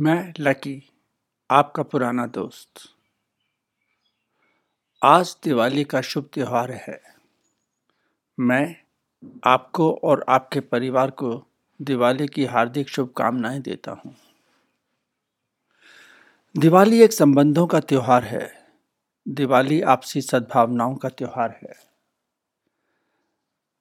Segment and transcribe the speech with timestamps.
[0.00, 0.90] मैं लकी,
[1.50, 2.80] आपका पुराना दोस्त।
[5.04, 7.02] आज दिवाली का शुभ त्यौहार है।
[8.40, 8.76] मैं
[9.44, 11.46] आपको और आपके परिवार को
[11.82, 14.16] दिवाली की हार्दिक शुभकामनाएँ देता हूँ।
[16.58, 18.72] दिवाली एक संबंधों का त्यौहार है।
[19.28, 21.72] दिवाली आपसी सद्भावनाओं का त्यौहार है।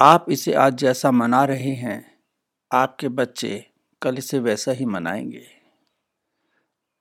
[0.00, 2.18] आप इसे आज जैसा मना रहे हैं,
[2.72, 3.70] आपके बच्चे
[4.02, 5.55] कल इसे वैसा ही मनाएँगे।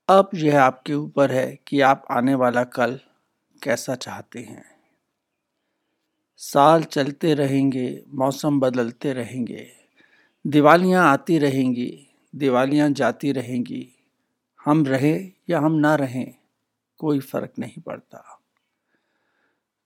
[0.10, 3.00] अब यह आपके ऊपर है कि आप आने वाला कल
[3.64, 4.66] कैसा चाहते हैं।
[6.38, 9.68] साल चलते रहेंगे, मौसम बदलते रहेंगे,
[10.48, 13.90] दिवालियाँ आती रहेंगी, दिवालियाँ जाती रहेंगी।
[14.66, 16.36] हम रहें या हम ना रहें,
[16.98, 18.42] कोई फ़र्क नहीं पड़ता।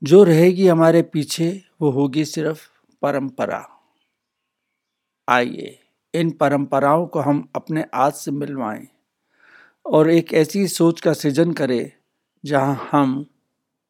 [0.03, 2.67] जो रहेगी हमारे पीछे, वो होगी सिर्फ़
[3.01, 3.69] परंपरा।
[5.29, 5.79] आइए,
[6.13, 8.87] इन परंपराओं को हम अपने आज से मिलवाएँ।
[9.89, 11.91] और एक ऐसी सोच का सृजन करें,
[12.45, 13.25] जहाँ हम,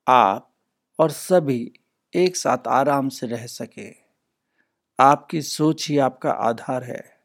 [0.07, 0.51] आप
[0.99, 1.73] और सभी
[2.15, 3.95] एक साथ आराम से रह सके।
[4.99, 7.19] आपकी सोच ही आपका आधार है।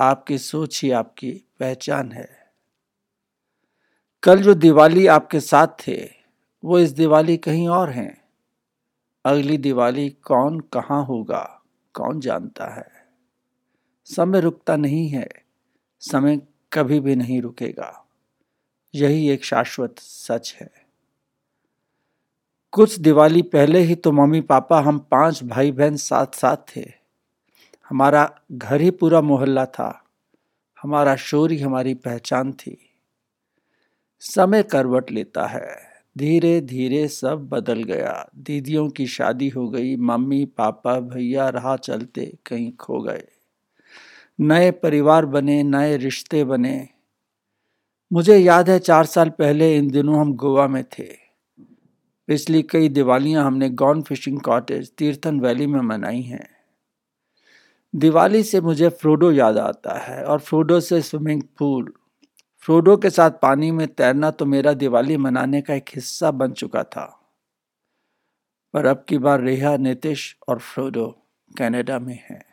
[0.00, 2.52] आपकी सोच ही आपकी पहचान है।
[4.22, 6.10] कल जो दिवाली आपके साथ थे,
[6.64, 8.24] वो इस दिवाली कहीं और हैं।
[9.24, 11.62] अगली दिवाली कौन कहाँ होगा,
[11.94, 12.88] कौन जानता है।
[14.04, 15.28] समय रुकता नहीं है।
[16.00, 16.40] समय
[16.72, 18.06] कभी भी नहीं रुकेगा।
[18.94, 20.70] यही एक शाश्वत सच है।
[22.72, 26.92] कुछ दिवाली पहले ही तो मम्मी पापा हम पाँच भाई बहन साथ साथ थे।
[27.88, 30.04] हमारा घर ही पूरा मोहल्ला था।
[30.82, 32.90] हमारा शोर ही हमारी पहचान थी।
[34.20, 40.44] समय करवट लेता है। धीरे धीरे सब बदल गया। दीदियों की शादी हो गई। मम्मी,
[40.44, 43.28] पापा, भैया राह चलते कहीं खो गए।
[44.40, 46.88] नए परिवार बने, नए रिश्ते बने।
[48.12, 51.28] मुझे याद है चार साल पहले इन दिनों हम गोवा में थे।
[52.26, 56.50] पिछली कई दिवालियाँ हमने Gone Fishing Cottage, Tirthan Valley में मनाई हैं।
[57.94, 61.92] दिवाली से मुझे फ्रोडो याद आता है और फ्रोडो से स्विमिंग पूल।
[62.58, 66.82] फ्रोडो के साथ पानी में तैरना तो मेरा दिवाली मनाने का एक हिस्सा बन चुका
[66.82, 67.30] था।
[68.74, 71.26] पर अब की बार रेहा नितिश और फ्रोडो
[71.58, 72.47] कनाडा में हैं।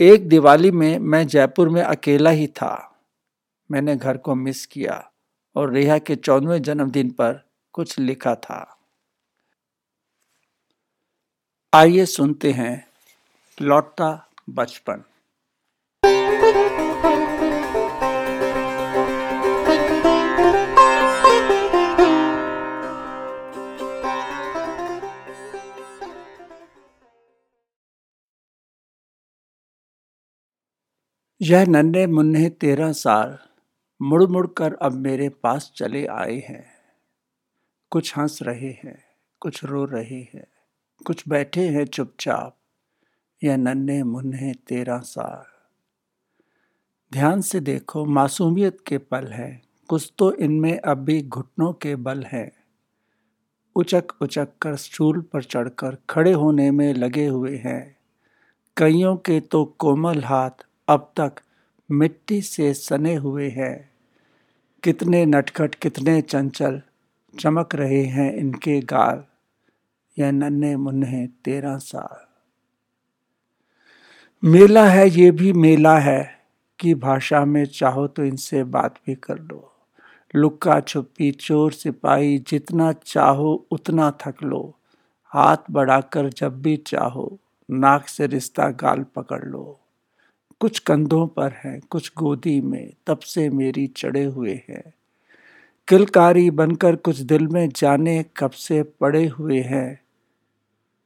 [0.00, 3.00] एक दिवाली में मैं जयपुर में अकेला ही था।
[3.70, 5.10] मैंने घर को मिस किया
[5.56, 8.78] और रेहा के चौदवें जन्मदिन पर कुछ लिखा था।
[11.74, 12.86] आइए सुनते हैं
[13.62, 15.02] लौटता बचपन।
[31.44, 33.38] यह नन्हे मुन्ने तेरह साल
[34.02, 36.66] मुड़ मुड़ कर अब मेरे पास चले आए हैं।
[37.90, 39.04] कुछ हंस रहे हैं,
[39.40, 40.46] कुछ रो रहे हैं,
[41.06, 42.56] कुछ बैठे हैं चुपचाप।
[43.44, 45.44] यह नन्हे मुन्ने तेरह साल।
[47.12, 52.22] ध्यान से देखो, मासूमियत के पल हैं, कुछ तो इनमें अब भी घुटनों के बल
[52.22, 52.52] हैं।
[53.76, 57.96] उचक उचक कर स्टूल पर चढ़कर खड़े होने में लगे हुए हैं।
[58.76, 61.32] कईयों के तो कोमल हाथ अब तक
[61.90, 63.90] मिट्टी से सने हुए हैं।
[64.82, 66.82] कितने नटखट, कितने चंचल
[67.40, 69.24] चमक रहे हैं इनके गाल।
[70.18, 72.26] यह नन्हे मुन्ने तेरह साल।
[74.44, 76.38] मेला है, ये भी मेला है
[76.78, 79.72] कि भाषा में चाहो तो इनसे बात भी कर लो।
[80.34, 84.76] लुक्का छुपी, चोर सिपाही, जितना चाहो उतना थक लो।
[85.26, 87.38] हाथ बढ़ाकर जब भी चाहो,
[87.70, 89.78] नाक से रिश्ता गाल पकड़ लो।
[90.62, 94.94] कुछ कंधों पर है, कुछ गोदी में तब से मेरी चढ़े हुए हैं।
[95.88, 100.00] किलकारी बनकर कुछ दिल में जाने कब से पड़े हुए हैं,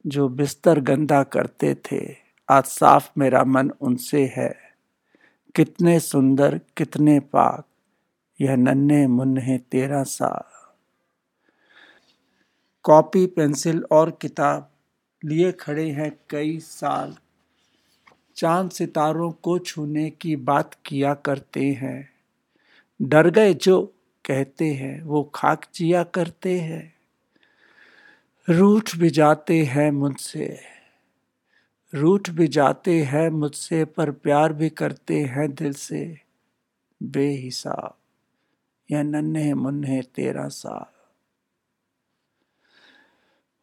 [0.07, 2.15] जो बिस्तर गंदा करते थे।
[2.49, 4.55] आज साफ़ मेरा मन उनसे है।
[5.55, 7.65] कितने सुंदर, कितने पाक,
[8.41, 10.69] यह नन्हे मुन्ने तेरा साल
[12.83, 14.71] कॉपी, पेंसिल और किताब
[15.25, 17.15] लिए खड़े हैं कई साल
[18.37, 22.09] चाँद सितारों को छूने की बात किया करते हैं।
[23.01, 23.93] डर गए जो
[24.25, 26.93] कहते हैं, वो खाक जिया करते हैं।
[28.49, 30.59] रूठ भी जाते हैं मुझसे,
[31.93, 36.19] रूठ भी जाते हैं मुझसे, पर प्यार भी करते हैं दिल से।
[37.03, 37.95] बेहिसाब,
[38.91, 40.97] या नन्हे मुन्ने तेरह साल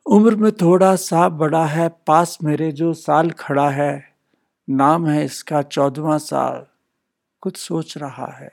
[0.06, 4.13] उम्र में थोड़ा सा बड़ा है, पास मेरे जो साल खड़ा है।
[4.70, 6.66] नाम है इसका चौदवा साल।
[7.40, 8.52] कुछ सोच रहा है।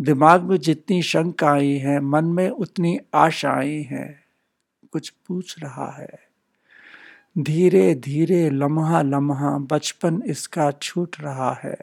[0.00, 4.24] दिमाग में जितनी शंकाएँ हैं, मन में उतनी आशाएँ हैं।
[4.92, 6.08] कुछ पूछ रहा है।
[7.38, 11.76] धीरे धीरे, लम्हा लम्हा, बचपन इसका छूट रहा है।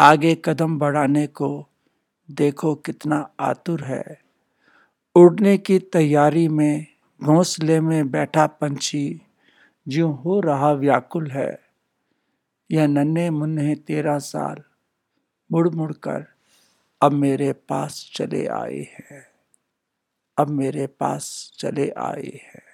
[0.00, 1.66] आगे कदम बढ़ाने को
[2.30, 4.20] देखो कितना आतुर है।
[5.14, 6.86] उड़ने की तैयारी में,
[7.24, 9.22] घोंसले में बैठा पंछी
[9.88, 11.69] जो हो रहा व्याकुल है।
[12.72, 14.56] यह नन्हे मुन्ने तेरह साल।
[15.52, 16.26] मुड़ मुड़ कर,
[17.02, 19.26] अब मेरे पास चले आए हैं।
[20.38, 22.70] अब मेरे पास चले आए हैं।